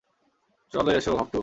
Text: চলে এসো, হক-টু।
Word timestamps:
চলে 0.73 0.91
এসো, 0.97 1.11
হক-টু। 1.19 1.39